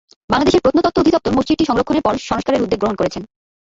বাংলাদেশের 0.31 0.63
প্রত্নতত্ত্ব 0.63 1.01
অধিদপ্তর 1.01 1.35
মসজিদটি 1.37 1.63
সংরক্ষণের 1.65 2.05
পর 2.05 2.13
সংস্কারের 2.29 2.63
উদ্যোগ 2.63 2.79
গ্রহণ 2.81 2.95
করেছিল। 2.97 3.23